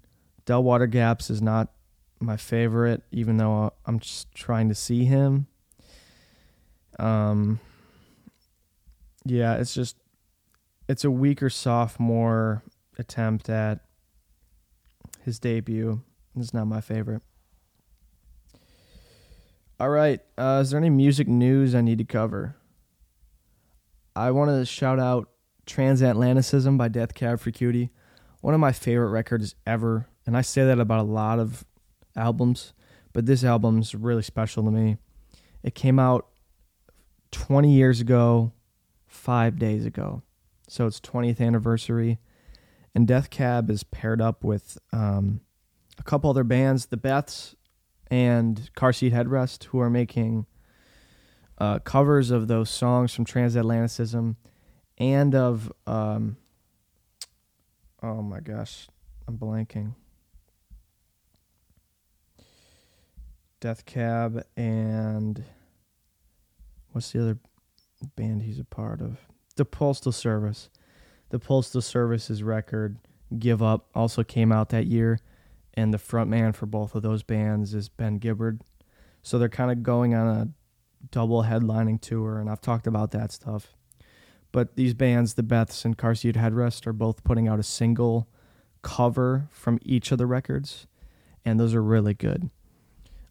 Del 0.45 0.63
Water 0.63 0.87
Gaps 0.87 1.29
is 1.29 1.41
not 1.41 1.71
my 2.19 2.37
favorite, 2.37 3.03
even 3.11 3.37
though 3.37 3.73
I'm 3.85 3.99
just 3.99 4.33
trying 4.33 4.69
to 4.69 4.75
see 4.75 5.05
him. 5.05 5.47
Um, 6.99 7.59
yeah, 9.25 9.55
it's 9.55 9.73
just 9.73 9.97
it's 10.87 11.03
a 11.03 11.11
weaker 11.11 11.49
sophomore 11.49 12.63
attempt 12.97 13.49
at 13.49 13.79
his 15.23 15.39
debut. 15.39 16.01
It's 16.37 16.53
not 16.53 16.65
my 16.65 16.81
favorite. 16.81 17.21
All 19.81 19.89
right, 19.89 20.19
uh, 20.37 20.59
is 20.61 20.69
there 20.69 20.79
any 20.79 20.91
music 20.91 21.27
news 21.27 21.73
I 21.73 21.81
need 21.81 21.97
to 21.97 22.03
cover? 22.03 22.55
I 24.15 24.29
want 24.29 24.51
to 24.51 24.63
shout 24.63 24.99
out 24.99 25.31
Transatlanticism 25.65 26.77
by 26.77 26.87
Death 26.87 27.15
Cab 27.15 27.39
for 27.39 27.49
Cutie, 27.49 27.89
one 28.41 28.53
of 28.53 28.59
my 28.59 28.73
favorite 28.73 29.09
records 29.09 29.55
ever, 29.65 30.07
and 30.27 30.37
I 30.37 30.41
say 30.41 30.63
that 30.65 30.79
about 30.79 30.99
a 30.99 31.09
lot 31.09 31.39
of 31.39 31.65
albums, 32.15 32.73
but 33.11 33.25
this 33.25 33.43
album's 33.43 33.95
really 33.95 34.21
special 34.21 34.63
to 34.65 34.69
me. 34.69 34.97
It 35.63 35.73
came 35.73 35.97
out 35.97 36.27
20 37.31 37.73
years 37.73 38.01
ago, 38.01 38.51
five 39.07 39.57
days 39.57 39.87
ago. 39.87 40.21
So 40.67 40.85
it's 40.85 40.99
20th 40.99 41.41
anniversary. 41.41 42.19
And 42.93 43.07
Death 43.07 43.31
Cab 43.31 43.71
is 43.71 43.83
paired 43.83 44.21
up 44.21 44.43
with 44.43 44.77
um, 44.93 45.41
a 45.97 46.03
couple 46.03 46.29
other 46.29 46.43
bands, 46.43 46.85
The 46.85 46.97
Beths 46.97 47.55
and 48.11 48.69
Car 48.75 48.93
Seat 48.93 49.13
Headrest, 49.13 49.63
who 49.65 49.79
are 49.79 49.89
making 49.89 50.45
uh, 51.57 51.79
covers 51.79 52.29
of 52.29 52.47
those 52.47 52.69
songs 52.69 53.13
from 53.13 53.25
Transatlanticism 53.25 54.35
and 54.97 55.33
of, 55.33 55.71
um, 55.87 56.35
oh 58.03 58.21
my 58.21 58.41
gosh, 58.41 58.87
I'm 59.27 59.37
blanking. 59.37 59.95
Death 63.61 63.85
Cab 63.85 64.43
and 64.57 65.43
what's 66.91 67.11
the 67.11 67.21
other 67.21 67.39
band 68.15 68.41
he's 68.41 68.59
a 68.59 68.65
part 68.65 69.01
of? 69.01 69.19
The 69.55 69.65
Postal 69.65 70.11
Service. 70.11 70.69
The 71.29 71.39
Postal 71.39 71.81
Service's 71.81 72.43
record 72.43 72.97
Give 73.37 73.63
Up 73.63 73.87
also 73.95 74.23
came 74.23 74.51
out 74.51 74.69
that 74.69 74.87
year, 74.87 75.19
and 75.73 75.93
the 75.93 75.97
frontman 75.97 76.55
for 76.55 76.65
both 76.65 76.95
of 76.95 77.03
those 77.03 77.23
bands 77.23 77.73
is 77.73 77.89
Ben 77.89 78.19
Gibbard. 78.19 78.61
So 79.23 79.37
they're 79.37 79.49
kind 79.49 79.71
of 79.71 79.83
going 79.83 80.13
on 80.13 80.27
a 80.27 80.49
double 81.11 81.43
headlining 81.43 82.01
tour, 82.01 82.39
and 82.39 82.49
I've 82.49 82.61
talked 82.61 82.87
about 82.87 83.11
that 83.11 83.31
stuff. 83.31 83.75
But 84.51 84.75
these 84.75 84.93
bands, 84.93 85.35
the 85.35 85.43
Beths 85.43 85.85
and 85.85 85.97
Car 85.97 86.15
Seat 86.15 86.35
Headrest, 86.35 86.85
are 86.85 86.93
both 86.93 87.23
putting 87.23 87.47
out 87.47 87.59
a 87.59 87.63
single 87.63 88.27
cover 88.81 89.47
from 89.51 89.79
each 89.83 90.11
of 90.11 90.17
the 90.17 90.25
records, 90.25 90.87
and 91.45 91.59
those 91.59 91.73
are 91.73 91.83
really 91.83 92.13
good. 92.13 92.49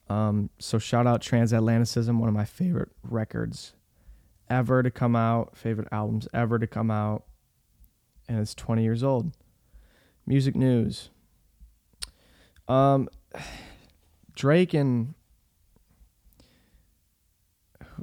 Um, 0.08 0.50
so 0.58 0.78
shout 0.78 1.06
out 1.06 1.20
Transatlanticism, 1.20 2.18
one 2.18 2.28
of 2.28 2.34
my 2.34 2.44
favorite 2.44 2.90
records 3.02 3.74
ever 4.48 4.82
to 4.82 4.90
come 4.90 5.14
out, 5.14 5.56
favorite 5.56 5.88
albums 5.92 6.26
ever 6.34 6.58
to 6.58 6.66
come 6.66 6.90
out, 6.90 7.24
and 8.28 8.40
it's 8.40 8.54
20 8.54 8.82
years 8.82 9.04
old. 9.04 9.32
Music 10.26 10.56
news. 10.56 11.10
Um, 12.70 13.08
Drake 14.36 14.74
and 14.74 15.14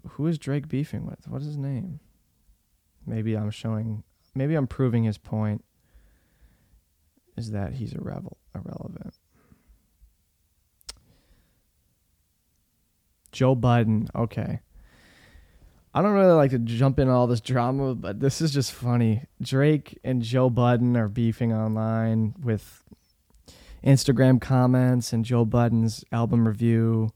who 0.10 0.28
is 0.28 0.38
Drake 0.38 0.68
beefing 0.68 1.06
with? 1.06 1.26
What 1.28 1.40
is 1.42 1.48
his 1.48 1.58
name? 1.58 2.02
Maybe 3.06 3.36
I'm 3.36 3.50
showing. 3.50 4.04
Maybe 4.36 4.56
I'm 4.56 4.68
proving 4.68 5.06
his 5.06 5.18
point. 5.18 5.64
Is 7.38 7.52
that 7.52 7.74
he's 7.74 7.94
irrevel- 7.94 8.38
irrelevant? 8.54 9.14
Joe 13.32 13.56
Budden. 13.56 14.10
Okay. 14.14 14.60
I 15.94 16.02
don't 16.02 16.14
really 16.14 16.34
like 16.34 16.52
to 16.52 16.60
jump 16.60 17.00
in 17.00 17.08
all 17.08 17.26
this 17.26 17.40
drama, 17.40 17.96
but 17.96 18.20
this 18.20 18.42
is 18.42 18.52
just 18.54 18.74
funny. 18.74 19.24
Drake 19.42 19.98
and 20.04 20.22
Joe 20.22 20.50
Budden 20.50 20.98
are 20.98 21.08
beefing 21.08 21.54
online 21.54 22.36
with 22.44 22.84
Instagram 23.88 24.42
comments 24.42 25.14
and 25.14 25.24
Joe 25.24 25.46
Budden's 25.46 26.04
album 26.12 26.46
review. 26.46 27.14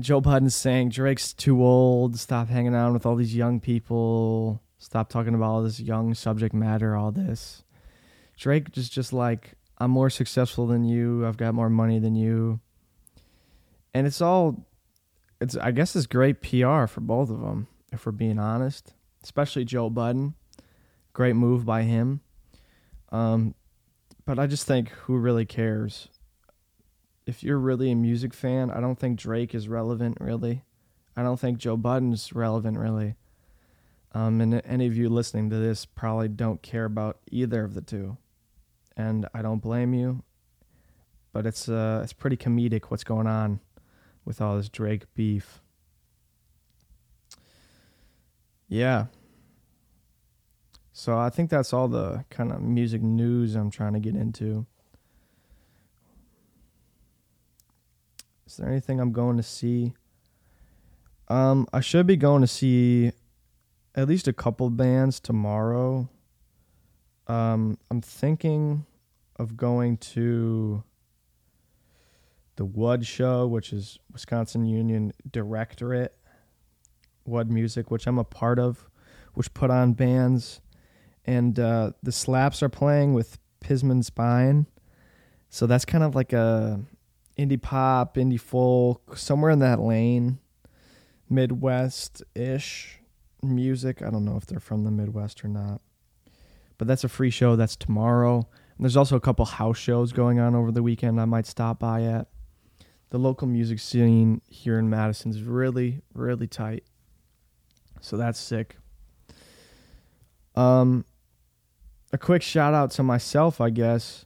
Joe 0.00 0.20
Budden's 0.20 0.56
saying 0.56 0.88
Drake's 0.88 1.32
too 1.32 1.62
old, 1.64 2.18
stop 2.18 2.48
hanging 2.48 2.74
out 2.74 2.92
with 2.92 3.06
all 3.06 3.14
these 3.14 3.36
young 3.36 3.60
people, 3.60 4.60
stop 4.78 5.08
talking 5.08 5.34
about 5.34 5.46
all 5.46 5.62
this 5.62 5.78
young 5.78 6.14
subject 6.14 6.52
matter, 6.52 6.96
all 6.96 7.12
this. 7.12 7.62
Drake 8.36 8.72
just 8.72 8.92
just 8.92 9.12
like, 9.12 9.52
I'm 9.78 9.92
more 9.92 10.10
successful 10.10 10.66
than 10.66 10.84
you, 10.84 11.24
I've 11.24 11.36
got 11.36 11.54
more 11.54 11.70
money 11.70 12.00
than 12.00 12.16
you. 12.16 12.58
And 13.94 14.04
it's 14.04 14.20
all 14.20 14.66
it's 15.40 15.56
I 15.56 15.70
guess 15.70 15.94
it's 15.94 16.06
great 16.06 16.42
PR 16.42 16.86
for 16.86 17.00
both 17.00 17.30
of 17.30 17.40
them 17.40 17.68
if 17.92 18.04
we're 18.04 18.12
being 18.12 18.40
honest, 18.40 18.94
especially 19.22 19.64
Joe 19.64 19.90
Budden. 19.90 20.34
Great 21.12 21.36
move 21.36 21.64
by 21.64 21.82
him. 21.82 22.20
Um, 23.10 23.54
but 24.26 24.38
I 24.38 24.46
just 24.46 24.66
think 24.66 24.90
who 24.90 25.16
really 25.16 25.46
cares? 25.46 26.08
If 27.24 27.42
you're 27.42 27.58
really 27.58 27.90
a 27.90 27.96
music 27.96 28.34
fan, 28.34 28.70
I 28.70 28.80
don't 28.80 28.98
think 28.98 29.18
Drake 29.18 29.54
is 29.54 29.68
relevant 29.68 30.18
really. 30.20 30.64
I 31.16 31.22
don't 31.22 31.40
think 31.40 31.58
Joe 31.58 31.76
Budden's 31.76 32.32
relevant 32.32 32.78
really. 32.78 33.14
Um, 34.12 34.40
and 34.40 34.62
any 34.64 34.86
of 34.86 34.96
you 34.96 35.08
listening 35.08 35.50
to 35.50 35.56
this 35.56 35.84
probably 35.84 36.28
don't 36.28 36.62
care 36.62 36.84
about 36.84 37.18
either 37.30 37.64
of 37.64 37.74
the 37.74 37.80
two, 37.80 38.16
and 38.96 39.28
I 39.34 39.42
don't 39.42 39.62
blame 39.62 39.94
you. 39.94 40.22
But 41.32 41.44
it's 41.46 41.68
uh, 41.68 42.00
it's 42.02 42.14
pretty 42.14 42.36
comedic 42.36 42.84
what's 42.84 43.04
going 43.04 43.26
on 43.26 43.60
with 44.24 44.40
all 44.40 44.56
this 44.56 44.68
Drake 44.68 45.02
beef. 45.14 45.60
Yeah. 48.68 49.06
So 50.98 51.18
I 51.18 51.28
think 51.28 51.50
that's 51.50 51.74
all 51.74 51.88
the 51.88 52.24
kind 52.30 52.50
of 52.50 52.62
music 52.62 53.02
news 53.02 53.54
I'm 53.54 53.70
trying 53.70 53.92
to 53.92 54.00
get 54.00 54.16
into. 54.16 54.64
Is 58.46 58.56
there 58.56 58.66
anything 58.66 58.98
I'm 58.98 59.12
going 59.12 59.36
to 59.36 59.42
see? 59.42 59.92
Um, 61.28 61.68
I 61.70 61.80
should 61.80 62.06
be 62.06 62.16
going 62.16 62.40
to 62.40 62.46
see 62.46 63.12
at 63.94 64.08
least 64.08 64.26
a 64.26 64.32
couple 64.32 64.70
bands 64.70 65.20
tomorrow. 65.20 66.08
Um, 67.26 67.76
I'm 67.90 68.00
thinking 68.00 68.86
of 69.38 69.54
going 69.54 69.98
to 69.98 70.82
the 72.56 72.64
WUD 72.64 73.04
show, 73.04 73.46
which 73.46 73.70
is 73.70 73.98
Wisconsin 74.10 74.64
Union 74.64 75.12
Directorate, 75.30 76.16
WUD 77.26 77.50
Music, 77.50 77.90
which 77.90 78.06
I'm 78.06 78.18
a 78.18 78.24
part 78.24 78.58
of, 78.58 78.88
which 79.34 79.52
put 79.52 79.70
on 79.70 79.92
bands. 79.92 80.62
And 81.26 81.58
uh, 81.58 81.92
the 82.02 82.12
Slaps 82.12 82.62
are 82.62 82.68
playing 82.68 83.14
with 83.14 83.38
Pisman 83.60 84.04
Spine. 84.04 84.66
So 85.50 85.66
that's 85.66 85.84
kind 85.84 86.04
of 86.04 86.14
like 86.14 86.32
a 86.32 86.80
indie 87.38 87.60
pop, 87.60 88.16
indie 88.16 88.40
folk, 88.40 89.16
somewhere 89.16 89.50
in 89.50 89.58
that 89.58 89.80
lane, 89.80 90.38
Midwest 91.28 92.22
ish 92.34 93.00
music. 93.42 94.02
I 94.02 94.10
don't 94.10 94.24
know 94.24 94.36
if 94.36 94.46
they're 94.46 94.60
from 94.60 94.84
the 94.84 94.90
Midwest 94.90 95.44
or 95.44 95.48
not. 95.48 95.80
But 96.78 96.88
that's 96.88 97.04
a 97.04 97.08
free 97.08 97.30
show. 97.30 97.56
That's 97.56 97.76
tomorrow. 97.76 98.48
And 98.76 98.84
there's 98.84 98.96
also 98.96 99.16
a 99.16 99.20
couple 99.20 99.44
house 99.44 99.78
shows 99.78 100.12
going 100.12 100.38
on 100.38 100.54
over 100.54 100.70
the 100.70 100.82
weekend 100.82 101.20
I 101.20 101.24
might 101.24 101.46
stop 101.46 101.78
by 101.78 102.02
at 102.02 102.28
the 103.10 103.18
local 103.18 103.46
music 103.48 103.78
scene 103.78 104.42
here 104.48 104.78
in 104.78 104.90
Madison 104.90 105.30
is 105.30 105.42
really, 105.42 106.02
really 106.12 106.46
tight. 106.46 106.84
So 108.00 108.16
that's 108.16 108.38
sick. 108.38 108.76
Um, 110.54 111.04
a 112.16 112.18
quick 112.18 112.40
shout 112.40 112.72
out 112.72 112.90
to 112.90 113.02
myself, 113.02 113.60
I 113.60 113.68
guess. 113.68 114.24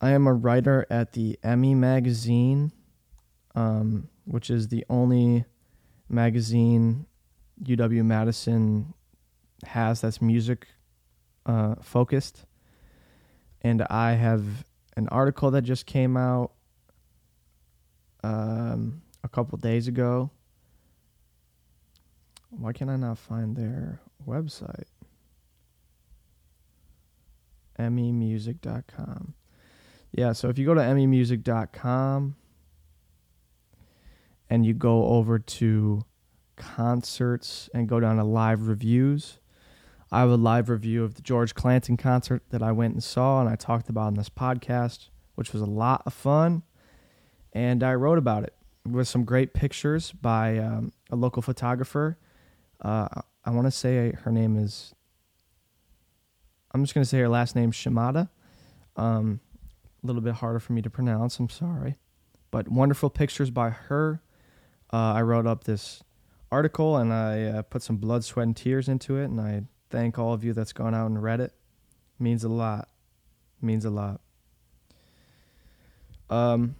I 0.00 0.12
am 0.12 0.26
a 0.26 0.32
writer 0.32 0.86
at 0.88 1.12
the 1.12 1.38
Emmy 1.42 1.74
magazine, 1.74 2.72
um, 3.54 4.08
which 4.24 4.48
is 4.48 4.68
the 4.68 4.82
only 4.88 5.44
magazine 6.08 7.04
UW 7.62 8.02
Madison 8.06 8.94
has 9.66 10.00
that's 10.00 10.22
music 10.22 10.66
uh, 11.44 11.74
focused. 11.82 12.46
And 13.60 13.82
I 13.82 14.12
have 14.12 14.64
an 14.96 15.08
article 15.08 15.50
that 15.50 15.62
just 15.62 15.84
came 15.84 16.16
out 16.16 16.52
um, 18.24 19.02
a 19.22 19.28
couple 19.28 19.58
days 19.58 19.88
ago. 19.88 20.30
Why 22.48 22.72
can 22.72 22.88
I 22.88 22.96
not 22.96 23.18
find 23.18 23.54
their 23.54 24.00
website? 24.26 24.86
emmymusic.com. 27.78 29.34
Yeah, 30.12 30.32
so 30.32 30.48
if 30.48 30.58
you 30.58 30.66
go 30.66 30.74
to 30.74 30.80
emmymusic.com 30.80 32.36
and 34.50 34.66
you 34.66 34.74
go 34.74 35.06
over 35.06 35.38
to 35.38 36.04
concerts 36.56 37.70
and 37.72 37.88
go 37.88 37.98
down 38.00 38.16
to 38.16 38.24
live 38.24 38.68
reviews, 38.68 39.38
I 40.10 40.20
have 40.20 40.30
a 40.30 40.36
live 40.36 40.68
review 40.68 41.04
of 41.04 41.14
the 41.14 41.22
George 41.22 41.54
Clanton 41.54 41.96
concert 41.96 42.42
that 42.50 42.62
I 42.62 42.72
went 42.72 42.92
and 42.92 43.02
saw 43.02 43.40
and 43.40 43.48
I 43.48 43.56
talked 43.56 43.88
about 43.88 44.08
in 44.08 44.14
this 44.14 44.28
podcast, 44.28 45.08
which 45.34 45.52
was 45.54 45.62
a 45.62 45.66
lot 45.66 46.02
of 46.04 46.12
fun 46.12 46.62
and 47.52 47.82
I 47.82 47.94
wrote 47.94 48.18
about 48.18 48.44
it. 48.44 48.54
with 48.84 49.06
some 49.08 49.24
great 49.24 49.54
pictures 49.54 50.12
by 50.12 50.58
um, 50.58 50.92
a 51.10 51.16
local 51.16 51.40
photographer. 51.40 52.18
Uh, 52.80 53.06
I 53.44 53.50
want 53.50 53.66
to 53.66 53.70
say 53.70 54.12
her 54.22 54.32
name 54.32 54.56
is. 54.56 54.92
I'm 56.72 56.82
just 56.82 56.94
going 56.94 57.02
to 57.02 57.08
say 57.08 57.18
her 57.18 57.28
last 57.28 57.54
name 57.54 57.70
Shimada. 57.70 58.30
Um, 58.96 59.40
a 60.02 60.06
little 60.06 60.22
bit 60.22 60.34
harder 60.34 60.58
for 60.58 60.72
me 60.72 60.82
to 60.82 60.90
pronounce. 60.90 61.38
I'm 61.38 61.48
sorry, 61.48 61.96
but 62.50 62.68
wonderful 62.68 63.10
pictures 63.10 63.50
by 63.50 63.70
her. 63.70 64.22
Uh, 64.92 65.14
I 65.14 65.22
wrote 65.22 65.46
up 65.46 65.64
this 65.64 66.02
article 66.50 66.96
and 66.96 67.12
I 67.12 67.44
uh, 67.44 67.62
put 67.62 67.82
some 67.82 67.96
blood, 67.96 68.24
sweat, 68.24 68.46
and 68.46 68.56
tears 68.56 68.88
into 68.88 69.16
it, 69.16 69.24
and 69.24 69.40
I 69.40 69.62
thank 69.90 70.18
all 70.18 70.32
of 70.32 70.44
you 70.44 70.52
that's 70.52 70.72
gone 70.72 70.94
out 70.94 71.06
and 71.06 71.22
read 71.22 71.40
it. 71.40 71.52
means 72.18 72.44
a 72.44 72.48
lot. 72.48 72.88
Means 73.60 73.84
a 73.84 73.90
lot. 73.90 74.20
Um, 76.28 76.76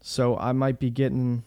so 0.00 0.36
I 0.36 0.52
might 0.52 0.78
be 0.78 0.90
getting 0.90 1.42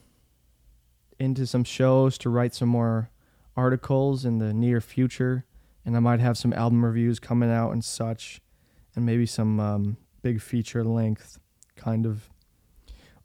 into 1.19 1.45
some 1.45 1.63
shows 1.63 2.17
to 2.19 2.29
write 2.29 2.53
some 2.53 2.69
more 2.69 3.09
articles 3.55 4.25
in 4.25 4.39
the 4.39 4.53
near 4.53 4.81
future, 4.81 5.45
and 5.85 5.95
I 5.97 5.99
might 5.99 6.19
have 6.19 6.37
some 6.37 6.53
album 6.53 6.83
reviews 6.83 7.19
coming 7.19 7.51
out 7.51 7.71
and 7.71 7.83
such, 7.83 8.41
and 8.95 9.05
maybe 9.05 9.25
some 9.25 9.59
um, 9.59 9.97
big 10.21 10.41
feature 10.41 10.83
length 10.83 11.39
kind 11.75 12.05
of 12.05 12.29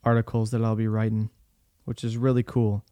articles 0.03 0.51
that 0.51 0.65
I'll 0.65 0.77
be 0.77 0.89
writing, 0.89 1.31
which 1.85 2.03
is 2.05 2.17
really 2.17 2.43
cool. 2.43 2.85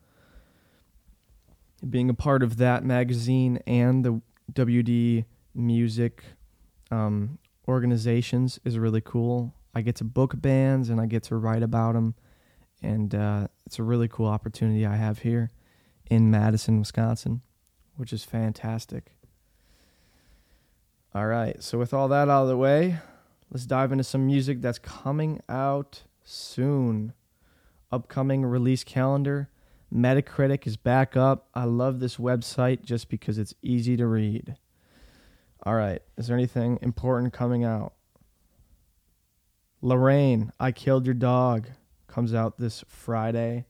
Being 1.88 2.08
a 2.08 2.14
part 2.14 2.42
of 2.42 2.56
that 2.56 2.84
magazine 2.84 3.58
and 3.66 4.04
the 4.04 4.20
WD 4.52 5.24
music 5.54 6.24
um, 6.90 7.38
organizations 7.68 8.60
is 8.64 8.78
really 8.78 9.00
cool. 9.00 9.54
I 9.74 9.82
get 9.82 9.96
to 9.96 10.04
book 10.04 10.40
bands 10.40 10.88
and 10.88 11.00
I 11.00 11.06
get 11.06 11.24
to 11.24 11.36
write 11.36 11.62
about 11.62 11.94
them, 11.94 12.14
and 12.82 13.14
uh, 13.14 13.48
it's 13.66 13.78
a 13.78 13.82
really 13.82 14.08
cool 14.08 14.26
opportunity 14.26 14.86
I 14.86 14.96
have 14.96 15.20
here 15.20 15.50
in 16.08 16.30
Madison, 16.30 16.78
Wisconsin, 16.78 17.42
which 17.96 18.12
is 18.12 18.24
fantastic. 18.24 19.15
All 21.16 21.26
right, 21.26 21.62
so 21.62 21.78
with 21.78 21.94
all 21.94 22.08
that 22.08 22.28
out 22.28 22.42
of 22.42 22.48
the 22.48 22.58
way, 22.58 22.98
let's 23.50 23.64
dive 23.64 23.90
into 23.90 24.04
some 24.04 24.26
music 24.26 24.60
that's 24.60 24.78
coming 24.78 25.40
out 25.48 26.02
soon. 26.22 27.14
Upcoming 27.90 28.44
release 28.44 28.84
calendar. 28.84 29.48
Metacritic 29.90 30.66
is 30.66 30.76
back 30.76 31.16
up. 31.16 31.48
I 31.54 31.64
love 31.64 32.00
this 32.00 32.18
website 32.18 32.82
just 32.82 33.08
because 33.08 33.38
it's 33.38 33.54
easy 33.62 33.96
to 33.96 34.06
read. 34.06 34.56
All 35.62 35.74
right, 35.74 36.02
is 36.18 36.26
there 36.26 36.36
anything 36.36 36.78
important 36.82 37.32
coming 37.32 37.64
out? 37.64 37.94
L'Rain, 39.80 40.52
I 40.60 40.70
Killed 40.70 41.06
Your 41.06 41.14
Dog 41.14 41.68
comes 42.08 42.34
out 42.34 42.58
this 42.58 42.84
Friday. 42.88 43.64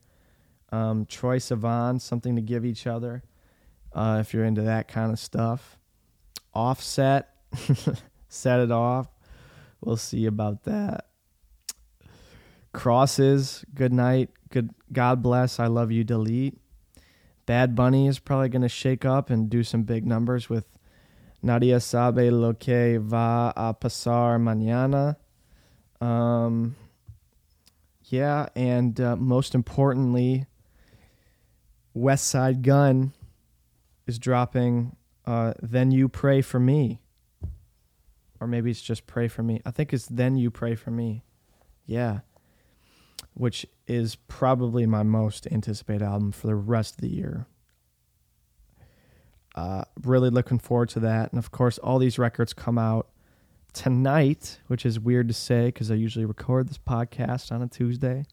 Um, 0.73 1.07
Troye 1.07 1.37
Sivan, 1.37 2.01
Something 2.01 2.35
to 2.35 2.43
Give 2.43 2.65
Each 2.65 2.89
Other, 2.89 3.23
uh, 3.93 4.19
if 4.21 4.35
you're 4.35 4.45
into 4.45 4.63
that 4.63 4.89
kind 4.89 5.13
of 5.13 5.21
stuff. 5.21 5.79
Offset, 6.53 7.36
Set 8.29 8.61
It 8.61 8.71
Off. 8.71 9.09
We'll 9.81 9.97
see 9.97 10.27
about 10.27 10.65
that. 10.65 11.07
Crosses, 12.73 13.65
Good 13.75 13.93
Night, 13.93 14.31
Good 14.51 14.71
God 14.93 15.23
Bless, 15.23 15.59
I 15.59 15.67
Love 15.67 15.91
You, 15.91 16.05
Delete. 16.05 16.59
Bad 17.47 17.75
Bunny 17.75 18.09
is 18.09 18.19
probably 18.19 18.49
going 18.49 18.63
to 18.63 18.69
shake 18.69 19.05
up 19.05 19.31
and 19.31 19.49
do 19.49 19.63
some 19.63 19.85
big 19.85 20.05
numbers 20.07 20.51
with 20.51 20.67
Nadie 21.43 21.81
sabe 21.81 22.31
lo 22.33 22.55
que 22.55 22.99
va 22.99 23.53
a 23.57 23.73
pasar 23.75 24.41
mañana. 24.41 25.17
Um, 26.05 26.75
yeah, 28.05 28.49
and 28.57 29.01
uh, 29.01 29.17
most 29.17 29.55
importantly, 29.55 30.47
Westside 31.97 32.63
Gun 32.63 33.13
is 34.07 34.19
dropping 34.19 34.97
uh, 35.25 35.55
Then 35.63 35.91
You 35.91 36.09
Pray 36.09 36.41
for 36.41 36.59
Me. 36.61 37.01
Or 38.47 38.49
maybe 38.49 38.71
it's 38.71 38.81
just 38.81 39.09
Pray 39.09 39.27
for 39.27 39.43
Me. 39.43 39.61
I 39.67 39.73
think 39.73 39.93
it's 39.93 40.07
Then 40.07 40.37
You 40.37 40.53
Pray 40.53 40.77
for 40.77 40.93
Me. 40.93 41.25
Yeah. 41.85 42.21
Which 43.35 43.67
is 43.89 44.15
probably 44.15 44.87
my 44.87 45.03
most 45.03 45.49
anticipated 45.51 46.05
album 46.05 46.31
for 46.31 46.47
the 46.47 46.55
rest 46.55 46.95
of 46.95 47.01
the 47.01 47.09
year. 47.09 47.49
Uh, 49.57 49.83
really 50.05 50.31
looking 50.31 50.61
forward 50.61 50.91
to 50.91 51.01
that. 51.01 51.33
And 51.33 51.41
of 51.41 51.51
course, 51.51 51.79
all 51.79 51.99
these 51.99 52.21
records 52.21 52.53
come 52.55 52.79
out 52.79 53.09
tonight, 53.73 54.61
which 54.69 54.87
is 54.87 55.01
weird 55.01 55.27
to 55.27 55.35
say 55.35 55.67
because 55.67 55.91
I 55.91 55.95
usually 55.95 56.25
record 56.25 56.69
this 56.69 56.79
podcast 56.79 57.51
on 57.51 57.63
a 57.63 57.67
Tuesday. 57.67 58.27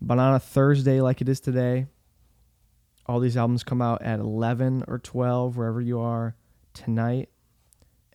But 0.00 0.18
on 0.18 0.34
a 0.34 0.40
Thursday, 0.40 1.00
like 1.00 1.20
it 1.20 1.28
is 1.28 1.38
today, 1.38 1.86
all 3.06 3.20
these 3.20 3.36
albums 3.36 3.62
come 3.62 3.80
out 3.80 4.02
at 4.02 4.18
11 4.18 4.82
or 4.88 4.98
12, 4.98 5.56
wherever 5.56 5.80
you 5.80 6.00
are 6.00 6.34
tonight. 6.74 7.28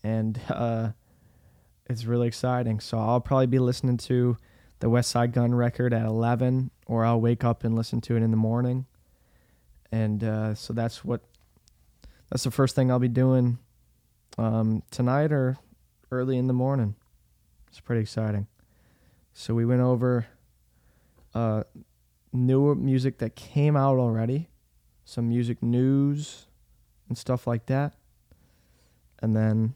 And 0.03 0.39
uh, 0.49 0.91
it's 1.87 2.05
really 2.05 2.27
exciting. 2.27 2.79
So 2.79 2.97
I'll 2.97 3.21
probably 3.21 3.47
be 3.47 3.59
listening 3.59 3.97
to 3.97 4.37
the 4.79 4.87
Westside 4.87 5.31
Gun 5.31 5.53
record 5.53 5.93
at 5.93 6.05
11, 6.05 6.71
or 6.87 7.05
I'll 7.05 7.21
wake 7.21 7.43
up 7.43 7.63
and 7.63 7.75
listen 7.75 8.01
to 8.01 8.15
it 8.15 8.23
in 8.23 8.31
the 8.31 8.37
morning. 8.37 8.85
And 9.91 10.23
uh, 10.23 10.55
so 10.55 10.73
that's 10.73 11.03
what 11.03 11.21
that's 12.29 12.43
the 12.43 12.51
first 12.51 12.75
thing 12.75 12.89
I'll 12.89 12.99
be 12.99 13.09
doing 13.09 13.59
um, 14.37 14.83
tonight 14.89 15.31
or 15.31 15.57
early 16.11 16.37
in 16.37 16.47
the 16.47 16.53
morning. 16.53 16.95
It's 17.67 17.81
pretty 17.81 18.01
exciting. 18.01 18.47
So 19.33 19.53
we 19.53 19.65
went 19.65 19.81
over 19.81 20.27
uh, 21.35 21.63
newer 22.33 22.75
music 22.75 23.17
that 23.19 23.35
came 23.35 23.75
out 23.75 23.97
already, 23.97 24.49
some 25.03 25.29
music 25.29 25.61
news 25.61 26.47
and 27.09 27.17
stuff 27.17 27.47
like 27.47 27.65
that, 27.67 27.93
and 29.19 29.35
then 29.35 29.73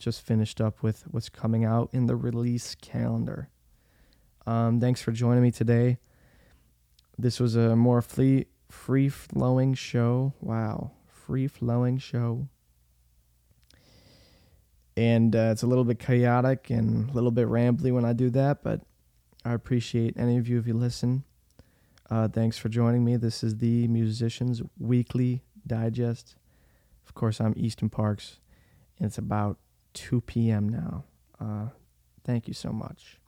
just 0.00 0.22
finished 0.22 0.60
up 0.60 0.82
with 0.82 1.04
what's 1.10 1.28
coming 1.28 1.64
out 1.64 1.90
in 1.92 2.06
the 2.06 2.16
release 2.16 2.74
calendar. 2.74 3.48
Um, 4.46 4.80
thanks 4.80 5.00
for 5.00 5.12
joining 5.12 5.42
me 5.42 5.52
today. 5.52 5.98
This 7.16 7.38
was 7.38 7.54
a 7.54 7.76
more 7.76 8.02
free 8.02 8.46
free 8.68 9.08
flowing 9.08 9.74
show. 9.74 10.32
Wow, 10.40 10.92
free 11.06 11.46
flowing 11.46 11.98
show 11.98 12.48
and 15.00 15.34
uh, 15.34 15.48
it's 15.52 15.62
a 15.62 15.66
little 15.66 15.84
bit 15.84 15.98
chaotic 15.98 16.68
and 16.68 17.08
a 17.08 17.12
little 17.12 17.30
bit 17.30 17.48
rambly 17.48 17.90
when 17.92 18.04
I 18.04 18.12
do 18.12 18.28
that, 18.30 18.62
but 18.62 18.82
I 19.44 19.54
appreciate 19.54 20.14
any 20.18 20.36
of 20.36 20.46
you 20.46 20.58
if 20.58 20.66
you 20.66 20.74
listen. 20.74 21.24
Uh, 22.10 22.28
thanks 22.28 22.58
for 22.58 22.68
joining 22.68 23.02
me. 23.02 23.16
This 23.16 23.42
is 23.42 23.56
the 23.58 23.88
Musicians 23.88 24.62
Weekly 24.78 25.42
Digest. 25.66 26.36
Of 27.06 27.14
course, 27.14 27.40
I'm 27.40 27.54
Easton 27.56 27.88
Parks, 27.88 28.40
and 28.98 29.06
it's 29.06 29.16
about 29.16 29.58
2 29.94 30.20
p.m. 30.22 30.68
now. 30.68 31.04
Uh, 31.40 31.68
thank 32.24 32.48
you 32.48 32.54
so 32.54 32.72
much. 32.72 33.19